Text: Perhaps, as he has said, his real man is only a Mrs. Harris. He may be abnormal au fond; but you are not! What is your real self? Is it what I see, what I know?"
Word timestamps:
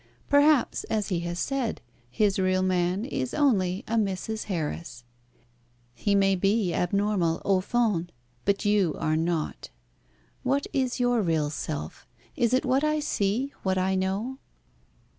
Perhaps, 0.31 0.83
as 0.85 1.09
he 1.09 1.19
has 1.19 1.37
said, 1.37 1.79
his 2.09 2.39
real 2.39 2.63
man 2.63 3.05
is 3.05 3.35
only 3.35 3.83
a 3.87 3.97
Mrs. 3.97 4.45
Harris. 4.45 5.03
He 5.93 6.15
may 6.15 6.35
be 6.35 6.73
abnormal 6.73 7.39
au 7.45 7.61
fond; 7.61 8.11
but 8.43 8.65
you 8.65 8.95
are 8.97 9.15
not! 9.15 9.69
What 10.41 10.65
is 10.73 10.99
your 10.99 11.21
real 11.21 11.51
self? 11.51 12.07
Is 12.35 12.51
it 12.51 12.65
what 12.65 12.83
I 12.83 12.99
see, 12.99 13.53
what 13.61 13.77
I 13.77 13.93
know?" 13.93 14.39